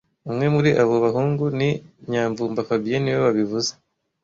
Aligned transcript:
Umwe 0.29 0.45
muri 0.55 0.69
abo 0.81 0.95
bahungu 1.05 1.45
ni 1.59 1.69
Nyamvumba 2.09 2.61
fabien 2.67 3.01
niwe 3.03 3.19
wabivuze 3.25 3.71